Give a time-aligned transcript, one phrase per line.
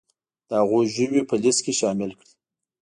[0.47, 2.31] د هغو ژویو په لیست کې شامل کړي